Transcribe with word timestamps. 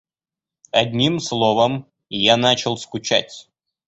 Одним 0.71 1.19
словом, 1.19 1.85
я 2.17 2.35
начал 2.35 2.75
скучать. 2.75 3.51